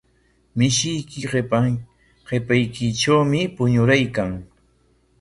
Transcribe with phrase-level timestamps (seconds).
[0.57, 1.19] Mishiyki
[2.27, 4.31] qipaykitrawmi puñuraykan.